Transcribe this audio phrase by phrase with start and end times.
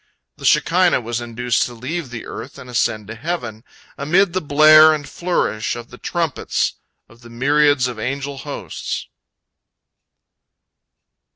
[0.37, 3.63] The Shekinah was induced to leave the earth and ascend to heaven,
[3.99, 6.73] amid the blare and flourish of the trumpets
[7.07, 9.07] of the myriads of angel hosts.